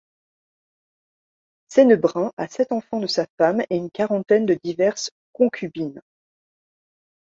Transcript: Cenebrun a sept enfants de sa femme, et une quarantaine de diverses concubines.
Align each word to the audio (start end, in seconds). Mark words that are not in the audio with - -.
Cenebrun 1.69 2.31
a 2.35 2.47
sept 2.47 2.71
enfants 2.71 3.01
de 3.01 3.05
sa 3.05 3.27
femme, 3.37 3.61
et 3.69 3.75
une 3.77 3.91
quarantaine 3.91 4.47
de 4.47 4.55
diverses 4.55 5.11
concubines. 5.31 6.01